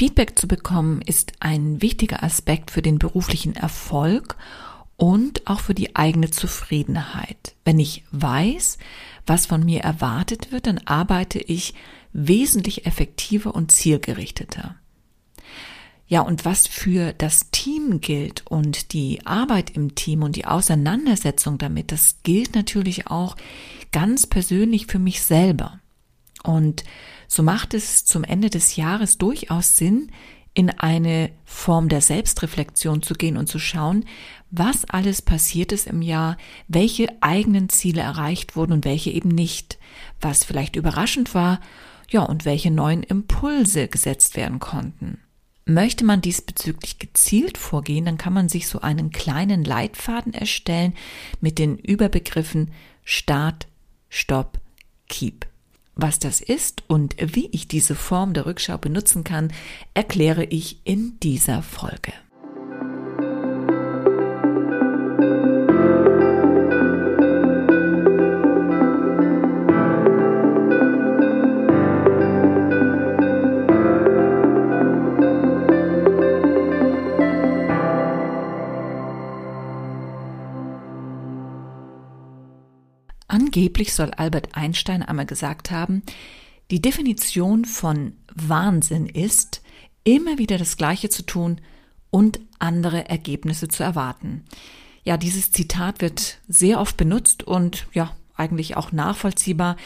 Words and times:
Feedback 0.00 0.38
zu 0.38 0.48
bekommen 0.48 1.02
ist 1.02 1.34
ein 1.40 1.82
wichtiger 1.82 2.22
Aspekt 2.22 2.70
für 2.70 2.80
den 2.80 2.98
beruflichen 2.98 3.54
Erfolg 3.54 4.34
und 4.96 5.46
auch 5.46 5.60
für 5.60 5.74
die 5.74 5.94
eigene 5.94 6.30
Zufriedenheit. 6.30 7.54
Wenn 7.66 7.78
ich 7.78 8.04
weiß, 8.10 8.78
was 9.26 9.44
von 9.44 9.62
mir 9.62 9.82
erwartet 9.82 10.52
wird, 10.52 10.66
dann 10.66 10.78
arbeite 10.86 11.38
ich 11.38 11.74
wesentlich 12.14 12.86
effektiver 12.86 13.54
und 13.54 13.72
zielgerichteter. 13.72 14.76
Ja, 16.06 16.22
und 16.22 16.46
was 16.46 16.66
für 16.66 17.12
das 17.12 17.50
Team 17.50 18.00
gilt 18.00 18.46
und 18.46 18.94
die 18.94 19.26
Arbeit 19.26 19.68
im 19.68 19.96
Team 19.96 20.22
und 20.22 20.34
die 20.34 20.46
Auseinandersetzung 20.46 21.58
damit, 21.58 21.92
das 21.92 22.22
gilt 22.22 22.54
natürlich 22.54 23.08
auch 23.08 23.36
ganz 23.92 24.26
persönlich 24.26 24.86
für 24.86 24.98
mich 24.98 25.20
selber. 25.20 25.78
Und 26.42 26.84
so 27.30 27.44
macht 27.44 27.74
es 27.74 28.04
zum 28.04 28.24
Ende 28.24 28.50
des 28.50 28.74
Jahres 28.74 29.16
durchaus 29.16 29.76
Sinn, 29.76 30.10
in 30.52 30.68
eine 30.68 31.30
Form 31.44 31.88
der 31.88 32.00
Selbstreflexion 32.00 33.02
zu 33.02 33.14
gehen 33.14 33.36
und 33.36 33.46
zu 33.46 33.60
schauen, 33.60 34.04
was 34.50 34.84
alles 34.86 35.22
passiert 35.22 35.70
ist 35.70 35.86
im 35.86 36.02
Jahr, 36.02 36.36
welche 36.66 37.06
eigenen 37.20 37.68
Ziele 37.68 38.00
erreicht 38.02 38.56
wurden 38.56 38.72
und 38.72 38.84
welche 38.84 39.12
eben 39.12 39.28
nicht, 39.28 39.78
was 40.20 40.42
vielleicht 40.42 40.74
überraschend 40.74 41.32
war, 41.32 41.60
ja, 42.08 42.22
und 42.22 42.44
welche 42.44 42.72
neuen 42.72 43.04
Impulse 43.04 43.86
gesetzt 43.86 44.34
werden 44.34 44.58
konnten. 44.58 45.20
Möchte 45.66 46.04
man 46.04 46.20
diesbezüglich 46.20 46.98
gezielt 46.98 47.58
vorgehen, 47.58 48.06
dann 48.06 48.18
kann 48.18 48.32
man 48.32 48.48
sich 48.48 48.66
so 48.66 48.80
einen 48.80 49.12
kleinen 49.12 49.62
Leitfaden 49.62 50.34
erstellen 50.34 50.94
mit 51.40 51.60
den 51.60 51.78
Überbegriffen 51.78 52.72
Start, 53.04 53.68
Stopp, 54.08 54.58
Keep. 55.08 55.49
Was 56.02 56.18
das 56.18 56.40
ist 56.40 56.82
und 56.86 57.14
wie 57.18 57.50
ich 57.52 57.68
diese 57.68 57.94
Form 57.94 58.32
der 58.32 58.46
Rückschau 58.46 58.78
benutzen 58.78 59.22
kann, 59.22 59.52
erkläre 59.92 60.44
ich 60.44 60.80
in 60.84 61.20
dieser 61.20 61.62
Folge. 61.62 62.14
Angeblich 83.30 83.94
soll 83.94 84.10
Albert 84.10 84.56
Einstein 84.56 85.04
einmal 85.04 85.24
gesagt 85.24 85.70
haben, 85.70 86.02
die 86.72 86.82
Definition 86.82 87.64
von 87.64 88.14
Wahnsinn 88.34 89.06
ist, 89.06 89.62
immer 90.02 90.36
wieder 90.38 90.58
das 90.58 90.76
Gleiche 90.76 91.10
zu 91.10 91.22
tun 91.22 91.60
und 92.10 92.40
andere 92.58 93.08
Ergebnisse 93.08 93.68
zu 93.68 93.84
erwarten. 93.84 94.44
Ja, 95.04 95.16
dieses 95.16 95.52
Zitat 95.52 96.00
wird 96.00 96.40
sehr 96.48 96.80
oft 96.80 96.96
benutzt 96.96 97.44
und 97.44 97.86
ja, 97.92 98.16
eigentlich 98.34 98.76
auch 98.76 98.90
nachvollziehbar, 98.90 99.76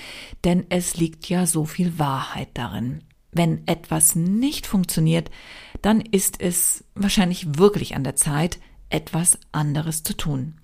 denn 0.45 0.65
es 0.71 0.97
liegt 0.97 1.29
ja 1.29 1.45
so 1.45 1.67
viel 1.67 1.99
Wahrheit 1.99 2.49
darin. 2.55 3.03
Wenn 3.31 3.69
etwas 3.69 4.17
nicht 4.17 4.67
funktioniert, 4.67 5.31
dann 5.83 6.01
ist 6.01 6.41
es 6.41 6.85
wahrscheinlich 6.95 7.59
wirklich 7.59 7.95
an 7.95 8.05
der 8.05 8.17
Zeit, 8.17 8.59
etwas 8.89 9.39
anderes 9.53 10.03
zu 10.03 10.17
tun. 10.17 10.55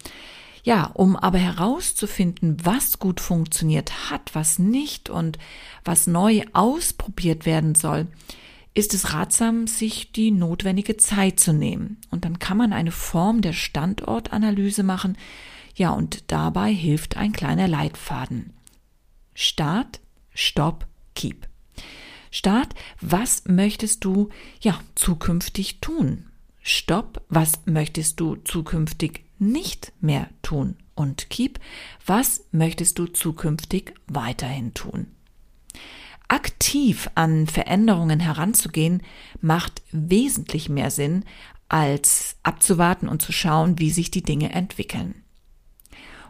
Ja, 0.63 0.91
um 0.95 1.17
aber 1.17 1.39
herauszufinden, 1.39 2.59
was 2.63 2.99
gut 2.99 3.21
funktioniert 3.21 4.11
hat, 4.11 4.35
was 4.35 4.59
nicht 4.59 5.09
und 5.09 5.39
was 5.85 6.07
neu 6.07 6.43
ausprobiert 6.53 7.47
werden 7.47 7.75
soll, 7.75 8.07
ist 8.75 8.95
es 8.95 9.13
ratsam, 9.13 9.67
sich 9.67 10.13
die 10.13 10.31
notwendige 10.31 10.97
Zeit 10.97 11.41
zu 11.41 11.53
nehmen. 11.53 11.99
Und 12.11 12.25
dann 12.25 12.39
kann 12.39 12.57
man 12.57 12.73
eine 12.73 12.93
Form 12.93 13.41
der 13.41 13.53
Standortanalyse 13.53 14.83
machen. 14.83 15.17
Ja, 15.75 15.91
und 15.91 16.31
dabei 16.31 16.73
hilft 16.73 17.17
ein 17.17 17.33
kleiner 17.33 17.67
Leitfaden. 17.67 18.53
Start, 19.35 20.01
Stopp, 20.35 20.87
Keep. 21.15 21.49
Start, 22.31 22.75
was 23.01 23.45
möchtest 23.47 24.05
du 24.05 24.29
ja 24.61 24.79
zukünftig 24.95 25.81
tun? 25.81 26.30
Stopp, 26.63 27.23
was 27.29 27.63
möchtest 27.65 28.21
du 28.21 28.37
zukünftig 28.37 29.25
nicht 29.39 29.93
mehr 30.01 30.29
tun? 30.43 30.77
Und 30.95 31.31
Keep, 31.31 31.59
was 32.05 32.45
möchtest 32.53 32.99
du 32.99 33.07
zukünftig 33.07 33.95
weiterhin 34.07 34.75
tun? 34.75 35.07
Aktiv 36.29 37.11
an 37.15 37.47
Veränderungen 37.47 38.21
heranzugehen, 38.21 39.03
macht 39.41 39.83
wesentlich 39.91 40.69
mehr 40.69 40.91
Sinn, 40.91 41.25
als 41.69 42.37
abzuwarten 42.43 43.09
und 43.09 43.23
zu 43.23 43.33
schauen, 43.33 43.79
wie 43.79 43.91
sich 43.91 44.11
die 44.11 44.23
Dinge 44.23 44.53
entwickeln. 44.53 45.23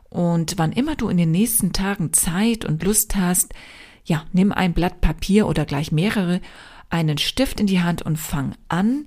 Und 0.08 0.58
wann 0.58 0.72
immer 0.72 0.96
du 0.96 1.08
in 1.08 1.16
den 1.16 1.30
nächsten 1.30 1.72
Tagen 1.72 2.12
Zeit 2.12 2.64
und 2.64 2.82
Lust 2.82 3.16
hast, 3.16 3.54
ja, 4.04 4.24
nimm 4.32 4.52
ein 4.52 4.72
Blatt 4.74 5.00
Papier 5.00 5.46
oder 5.46 5.64
gleich 5.64 5.92
mehrere, 5.92 6.40
einen 6.90 7.18
Stift 7.18 7.60
in 7.60 7.66
die 7.66 7.80
Hand 7.80 8.02
und 8.02 8.16
fang 8.16 8.56
an, 8.68 9.06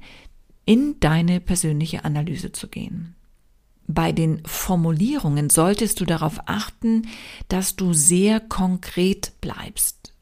in 0.65 0.99
deine 0.99 1.39
persönliche 1.39 2.05
Analyse 2.05 2.51
zu 2.51 2.67
gehen. 2.67 3.15
Bei 3.87 4.11
den 4.11 4.41
Formulierungen 4.45 5.49
solltest 5.49 5.99
du 5.99 6.05
darauf 6.05 6.39
achten, 6.45 7.07
dass 7.49 7.75
du 7.75 7.93
sehr 7.93 8.39
konkret 8.39 9.33
bleibst. 9.41 10.13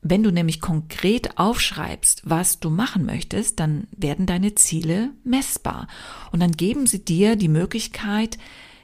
Wenn 0.00 0.22
du 0.22 0.30
nämlich 0.30 0.60
konkret 0.60 1.38
aufschreibst, 1.38 2.22
was 2.24 2.60
du 2.60 2.70
machen 2.70 3.04
möchtest, 3.04 3.58
dann 3.58 3.88
werden 3.96 4.26
deine 4.26 4.54
Ziele 4.54 5.10
messbar 5.24 5.88
und 6.30 6.40
dann 6.40 6.52
geben 6.52 6.86
sie 6.86 7.04
dir 7.04 7.34
die 7.34 7.48
Möglichkeit, 7.48 8.38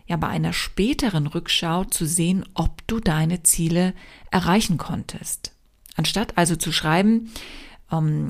ja 0.07 0.17
bei 0.17 0.29
einer 0.29 0.53
späteren 0.53 1.27
Rückschau 1.27 1.85
zu 1.85 2.05
sehen, 2.05 2.45
ob 2.55 2.87
du 2.89 2.99
deine 2.99 3.43
Ziele 3.43 3.95
erreichen 4.31 4.77
konntest. 4.77 5.53
Anstatt 5.97 6.37
also 6.37 6.57
zu 6.57 6.73
schreiben, 6.73 7.31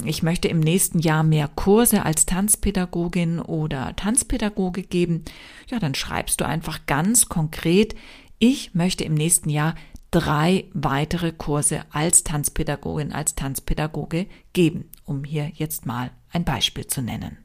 ich 0.04 0.22
möchte 0.22 0.48
im 0.48 0.60
nächsten 0.60 0.98
Jahr 0.98 1.22
mehr 1.22 1.48
Kurse 1.48 2.04
als 2.04 2.26
Tanzpädagogin 2.26 3.38
oder 3.38 3.96
Tanzpädagoge 3.96 4.82
geben, 4.82 5.24
ja, 5.68 5.78
dann 5.78 5.94
schreibst 5.94 6.40
du 6.40 6.46
einfach 6.46 6.86
ganz 6.86 7.30
konkret, 7.30 7.94
ich 8.38 8.74
möchte 8.74 9.04
im 9.04 9.14
nächsten 9.14 9.48
Jahr 9.48 9.74
drei 10.10 10.66
weitere 10.74 11.32
Kurse 11.32 11.82
als 11.90 12.24
Tanzpädagogin, 12.24 13.12
als 13.12 13.34
Tanzpädagoge 13.34 14.26
geben, 14.52 14.90
um 15.04 15.24
hier 15.24 15.50
jetzt 15.54 15.86
mal 15.86 16.10
ein 16.30 16.44
Beispiel 16.44 16.86
zu 16.86 17.00
nennen. 17.00 17.38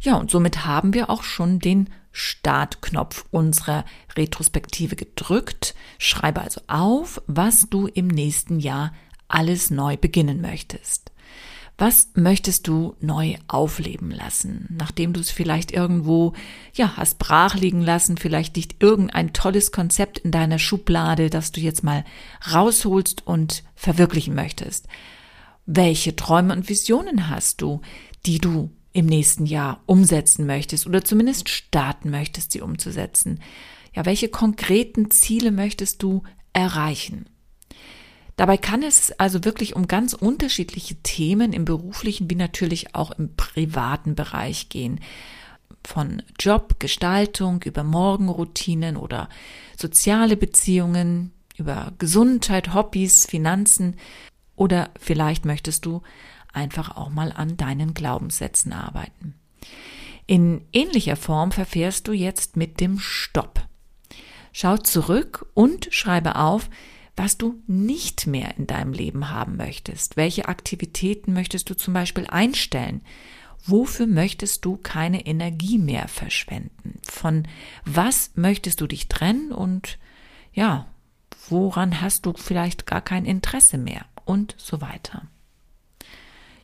Ja, 0.00 0.16
und 0.16 0.30
somit 0.30 0.64
haben 0.64 0.94
wir 0.94 1.10
auch 1.10 1.22
schon 1.22 1.58
den 1.58 1.90
Startknopf 2.12 3.26
unserer 3.30 3.84
Retrospektive 4.16 4.96
gedrückt. 4.96 5.74
Schreibe 5.98 6.40
also 6.40 6.60
auf, 6.66 7.20
was 7.26 7.68
du 7.68 7.86
im 7.86 8.08
nächsten 8.08 8.58
Jahr 8.58 8.92
alles 9.28 9.70
neu 9.70 9.96
beginnen 9.96 10.40
möchtest. 10.40 11.12
Was 11.80 12.08
möchtest 12.14 12.66
du 12.66 12.96
neu 13.00 13.36
aufleben 13.46 14.10
lassen, 14.10 14.66
nachdem 14.68 15.12
du 15.12 15.20
es 15.20 15.30
vielleicht 15.30 15.70
irgendwo, 15.70 16.32
ja, 16.74 16.96
hast 16.96 17.20
brach 17.20 17.54
liegen 17.54 17.82
lassen, 17.82 18.16
vielleicht 18.16 18.56
liegt 18.56 18.82
irgendein 18.82 19.32
tolles 19.32 19.70
Konzept 19.70 20.18
in 20.18 20.32
deiner 20.32 20.58
Schublade, 20.58 21.30
das 21.30 21.52
du 21.52 21.60
jetzt 21.60 21.84
mal 21.84 22.04
rausholst 22.52 23.24
und 23.24 23.62
verwirklichen 23.76 24.34
möchtest? 24.34 24.88
Welche 25.66 26.16
Träume 26.16 26.52
und 26.52 26.68
Visionen 26.68 27.30
hast 27.30 27.62
du, 27.62 27.80
die 28.26 28.38
du 28.38 28.72
im 28.92 29.06
nächsten 29.06 29.46
Jahr 29.46 29.80
umsetzen 29.86 30.46
möchtest 30.46 30.84
oder 30.84 31.04
zumindest 31.04 31.48
starten 31.48 32.10
möchtest, 32.10 32.50
sie 32.50 32.60
umzusetzen? 32.60 33.38
Ja, 33.94 34.04
welche 34.04 34.28
konkreten 34.28 35.12
Ziele 35.12 35.52
möchtest 35.52 36.02
du 36.02 36.24
erreichen? 36.52 37.26
Dabei 38.38 38.56
kann 38.56 38.84
es 38.84 39.10
also 39.18 39.44
wirklich 39.44 39.74
um 39.74 39.88
ganz 39.88 40.12
unterschiedliche 40.12 40.94
Themen 41.02 41.52
im 41.52 41.64
beruflichen 41.64 42.30
wie 42.30 42.36
natürlich 42.36 42.94
auch 42.94 43.10
im 43.10 43.34
privaten 43.34 44.14
Bereich 44.14 44.68
gehen. 44.68 45.00
Von 45.84 46.22
Job, 46.38 46.76
Gestaltung 46.78 47.60
über 47.64 47.82
Morgenroutinen 47.82 48.96
oder 48.96 49.28
soziale 49.76 50.36
Beziehungen, 50.36 51.32
über 51.56 51.92
Gesundheit, 51.98 52.74
Hobbys, 52.74 53.26
Finanzen 53.26 53.96
oder 54.54 54.90
vielleicht 55.00 55.44
möchtest 55.44 55.84
du 55.84 56.02
einfach 56.52 56.96
auch 56.96 57.10
mal 57.10 57.32
an 57.32 57.56
deinen 57.56 57.92
Glaubenssätzen 57.92 58.72
arbeiten. 58.72 59.34
In 60.28 60.64
ähnlicher 60.72 61.16
Form 61.16 61.50
verfährst 61.50 62.06
du 62.06 62.12
jetzt 62.12 62.56
mit 62.56 62.78
dem 62.78 63.00
Stopp. 63.00 63.66
Schau 64.52 64.76
zurück 64.76 65.46
und 65.54 65.88
schreibe 65.90 66.36
auf, 66.36 66.70
was 67.18 67.36
du 67.36 67.60
nicht 67.66 68.26
mehr 68.26 68.56
in 68.56 68.66
deinem 68.66 68.92
Leben 68.92 69.30
haben 69.30 69.56
möchtest. 69.56 70.16
Welche 70.16 70.48
Aktivitäten 70.48 71.32
möchtest 71.32 71.68
du 71.68 71.76
zum 71.76 71.94
Beispiel 71.94 72.26
einstellen? 72.26 73.02
Wofür 73.66 74.06
möchtest 74.06 74.64
du 74.64 74.76
keine 74.76 75.26
Energie 75.26 75.78
mehr 75.78 76.08
verschwenden? 76.08 77.00
Von 77.02 77.48
was 77.84 78.30
möchtest 78.36 78.80
du 78.80 78.86
dich 78.86 79.08
trennen 79.08 79.52
und 79.52 79.98
ja, 80.52 80.86
woran 81.48 82.00
hast 82.00 82.26
du 82.26 82.32
vielleicht 82.36 82.86
gar 82.86 83.00
kein 83.00 83.24
Interesse 83.24 83.78
mehr 83.78 84.04
und 84.24 84.54
so 84.58 84.80
weiter. 84.80 85.22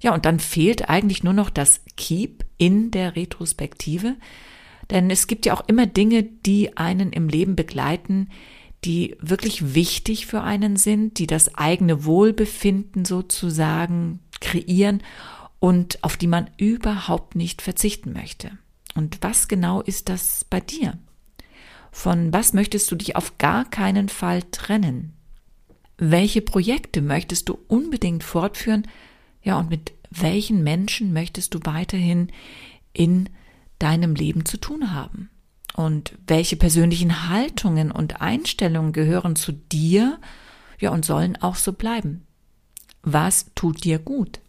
Ja, 0.00 0.12
und 0.12 0.26
dann 0.26 0.38
fehlt 0.38 0.90
eigentlich 0.90 1.24
nur 1.24 1.32
noch 1.32 1.50
das 1.50 1.80
Keep 1.96 2.44
in 2.58 2.90
der 2.90 3.16
Retrospektive. 3.16 4.16
Denn 4.90 5.10
es 5.10 5.26
gibt 5.26 5.46
ja 5.46 5.54
auch 5.54 5.66
immer 5.66 5.86
Dinge, 5.86 6.22
die 6.22 6.76
einen 6.76 7.12
im 7.12 7.28
Leben 7.28 7.56
begleiten, 7.56 8.28
die 8.84 9.16
wirklich 9.20 9.74
wichtig 9.74 10.26
für 10.26 10.42
einen 10.42 10.76
sind, 10.76 11.18
die 11.18 11.26
das 11.26 11.54
eigene 11.54 12.04
Wohlbefinden 12.04 13.04
sozusagen 13.04 14.20
kreieren 14.40 15.02
und 15.58 16.02
auf 16.04 16.16
die 16.16 16.26
man 16.26 16.50
überhaupt 16.58 17.34
nicht 17.34 17.62
verzichten 17.62 18.12
möchte. 18.12 18.50
Und 18.94 19.18
was 19.22 19.48
genau 19.48 19.80
ist 19.80 20.08
das 20.08 20.44
bei 20.48 20.60
dir? 20.60 20.98
Von 21.90 22.32
was 22.32 22.52
möchtest 22.52 22.90
du 22.90 22.96
dich 22.96 23.16
auf 23.16 23.38
gar 23.38 23.64
keinen 23.64 24.08
Fall 24.08 24.42
trennen? 24.50 25.14
Welche 25.96 26.42
Projekte 26.42 27.00
möchtest 27.00 27.48
du 27.48 27.58
unbedingt 27.68 28.24
fortführen? 28.24 28.86
Ja, 29.42 29.58
und 29.58 29.70
mit 29.70 29.92
welchen 30.10 30.62
Menschen 30.62 31.12
möchtest 31.12 31.54
du 31.54 31.60
weiterhin 31.64 32.30
in 32.92 33.30
deinem 33.78 34.14
Leben 34.14 34.44
zu 34.44 34.58
tun 34.58 34.92
haben? 34.92 35.30
Und 35.74 36.14
welche 36.26 36.56
persönlichen 36.56 37.28
Haltungen 37.28 37.90
und 37.90 38.20
Einstellungen 38.20 38.92
gehören 38.92 39.36
zu 39.36 39.52
dir, 39.52 40.20
ja, 40.78 40.90
und 40.90 41.04
sollen 41.04 41.36
auch 41.42 41.56
so 41.56 41.72
bleiben? 41.72 42.22
Was 43.02 43.46
tut 43.54 43.84
dir 43.84 43.98
gut? 43.98 44.40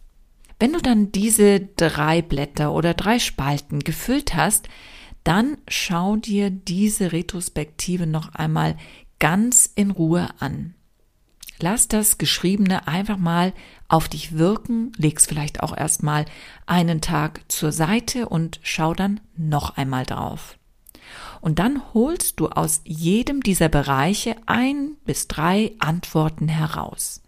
Wenn 0.58 0.72
du 0.72 0.80
dann 0.80 1.12
diese 1.12 1.60
drei 1.60 2.22
Blätter 2.22 2.72
oder 2.72 2.94
drei 2.94 3.18
Spalten 3.18 3.80
gefüllt 3.80 4.34
hast, 4.34 4.68
dann 5.24 5.58
schau 5.68 6.16
dir 6.16 6.50
diese 6.50 7.12
Retrospektive 7.12 8.06
noch 8.06 8.34
einmal 8.34 8.76
ganz 9.18 9.70
in 9.74 9.90
Ruhe 9.90 10.28
an. 10.38 10.74
Lass 11.58 11.88
das 11.88 12.18
Geschriebene 12.18 12.86
einfach 12.86 13.16
mal 13.16 13.52
auf 13.88 14.08
dich 14.08 14.38
wirken, 14.38 14.92
leg's 14.96 15.26
vielleicht 15.26 15.62
auch 15.62 15.76
erstmal 15.76 16.26
einen 16.66 17.00
Tag 17.00 17.40
zur 17.48 17.72
Seite 17.72 18.28
und 18.28 18.60
schau 18.62 18.94
dann 18.94 19.20
noch 19.36 19.76
einmal 19.76 20.04
drauf. 20.04 20.58
Und 21.46 21.60
dann 21.60 21.80
holst 21.94 22.40
du 22.40 22.48
aus 22.48 22.80
jedem 22.82 23.40
dieser 23.40 23.68
Bereiche 23.68 24.34
ein 24.46 24.96
bis 25.04 25.28
drei 25.28 25.76
Antworten 25.78 26.48
heraus. 26.48 27.22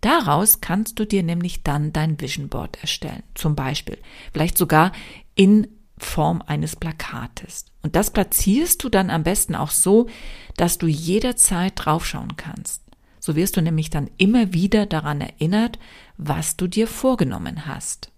Daraus 0.00 0.62
kannst 0.62 0.98
du 0.98 1.04
dir 1.04 1.22
nämlich 1.22 1.62
dann 1.62 1.92
dein 1.92 2.18
Vision 2.18 2.48
Board 2.48 2.78
erstellen. 2.80 3.22
Zum 3.34 3.54
Beispiel. 3.54 3.98
Vielleicht 4.32 4.56
sogar 4.56 4.92
in 5.34 5.68
Form 5.98 6.40
eines 6.46 6.74
Plakates. 6.74 7.66
Und 7.82 7.96
das 7.96 8.10
platzierst 8.10 8.82
du 8.82 8.88
dann 8.88 9.10
am 9.10 9.24
besten 9.24 9.56
auch 9.56 9.72
so, 9.72 10.08
dass 10.56 10.78
du 10.78 10.86
jederzeit 10.86 11.74
draufschauen 11.76 12.36
kannst. 12.38 12.80
So 13.20 13.36
wirst 13.36 13.58
du 13.58 13.60
nämlich 13.60 13.90
dann 13.90 14.10
immer 14.16 14.54
wieder 14.54 14.86
daran 14.86 15.20
erinnert, 15.20 15.78
was 16.16 16.56
du 16.56 16.66
dir 16.66 16.86
vorgenommen 16.86 17.66
hast. 17.66 18.10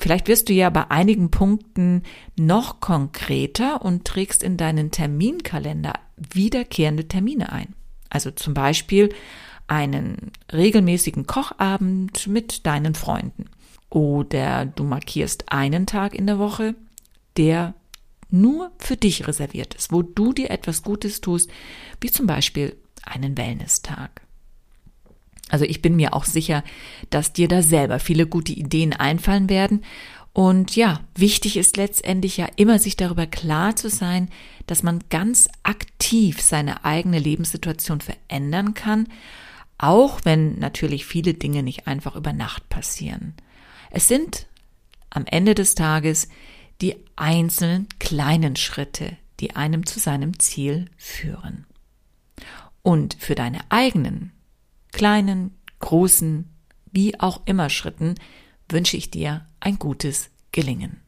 Vielleicht 0.00 0.28
wirst 0.28 0.48
du 0.48 0.54
ja 0.54 0.70
bei 0.70 0.90
einigen 0.90 1.30
Punkten 1.30 2.04
noch 2.38 2.80
konkreter 2.80 3.82
und 3.82 4.06
trägst 4.06 4.42
in 4.42 4.56
deinen 4.56 4.90
Terminkalender 4.90 5.92
wiederkehrende 6.16 7.06
Termine 7.06 7.52
ein. 7.52 7.74
Also 8.08 8.30
zum 8.30 8.54
Beispiel 8.54 9.10
einen 9.66 10.32
regelmäßigen 10.50 11.26
Kochabend 11.26 12.26
mit 12.28 12.64
deinen 12.64 12.94
Freunden. 12.94 13.50
Oder 13.90 14.64
du 14.64 14.84
markierst 14.84 15.52
einen 15.52 15.84
Tag 15.84 16.14
in 16.14 16.26
der 16.26 16.38
Woche, 16.38 16.74
der 17.36 17.74
nur 18.30 18.72
für 18.78 18.96
dich 18.96 19.28
reserviert 19.28 19.74
ist, 19.74 19.92
wo 19.92 20.00
du 20.00 20.32
dir 20.32 20.50
etwas 20.50 20.82
Gutes 20.82 21.20
tust, 21.20 21.50
wie 22.00 22.10
zum 22.10 22.26
Beispiel 22.26 22.74
einen 23.04 23.36
Wellness-Tag. 23.36 24.22
Also 25.50 25.64
ich 25.64 25.82
bin 25.82 25.96
mir 25.96 26.14
auch 26.14 26.24
sicher, 26.24 26.64
dass 27.10 27.32
dir 27.32 27.48
da 27.48 27.62
selber 27.62 27.98
viele 27.98 28.26
gute 28.26 28.52
Ideen 28.52 28.92
einfallen 28.92 29.48
werden. 29.48 29.84
Und 30.32 30.76
ja, 30.76 31.00
wichtig 31.16 31.56
ist 31.56 31.76
letztendlich 31.76 32.36
ja 32.36 32.46
immer 32.56 32.78
sich 32.78 32.96
darüber 32.96 33.26
klar 33.26 33.74
zu 33.74 33.90
sein, 33.90 34.28
dass 34.66 34.82
man 34.82 35.00
ganz 35.10 35.48
aktiv 35.64 36.40
seine 36.40 36.84
eigene 36.84 37.18
Lebenssituation 37.18 38.00
verändern 38.00 38.74
kann, 38.74 39.08
auch 39.76 40.20
wenn 40.24 40.58
natürlich 40.58 41.04
viele 41.04 41.34
Dinge 41.34 41.62
nicht 41.62 41.88
einfach 41.88 42.14
über 42.14 42.32
Nacht 42.32 42.68
passieren. 42.68 43.34
Es 43.90 44.06
sind 44.06 44.46
am 45.10 45.26
Ende 45.26 45.54
des 45.54 45.74
Tages 45.74 46.28
die 46.80 46.96
einzelnen 47.16 47.88
kleinen 47.98 48.54
Schritte, 48.56 49.16
die 49.40 49.56
einem 49.56 49.84
zu 49.84 49.98
seinem 49.98 50.38
Ziel 50.38 50.86
führen. 50.96 51.66
Und 52.82 53.16
für 53.18 53.34
deine 53.34 53.60
eigenen 53.68 54.32
kleinen, 54.92 55.56
großen, 55.78 56.48
wie 56.92 57.18
auch 57.20 57.42
immer 57.46 57.70
Schritten 57.70 58.14
wünsche 58.68 58.96
ich 58.96 59.10
dir 59.10 59.46
ein 59.60 59.78
gutes 59.78 60.30
Gelingen. 60.52 61.00